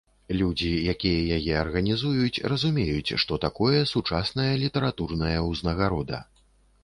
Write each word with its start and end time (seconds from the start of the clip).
Людзі, 0.39 0.69
якія 0.93 1.25
яе 1.37 1.53
арганізуюць, 1.63 2.43
разумеюць, 2.53 3.11
што 3.23 3.33
такое 3.45 3.81
сучасная 3.93 4.49
літаратурная 4.65 5.37
ўзнагарода. 5.51 6.25